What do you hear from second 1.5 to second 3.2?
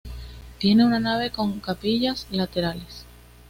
capillas laterales.